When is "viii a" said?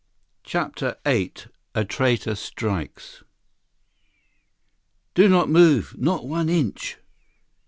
1.05-1.85